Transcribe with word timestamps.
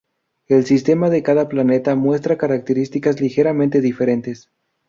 El 0.47 0.65
sistema 0.65 1.11
de 1.11 1.21
cada 1.21 1.47
planeta 1.47 1.93
muestra 1.93 2.35
características 2.39 3.21
ligeramente 3.21 3.81
diferentes. 3.81 4.49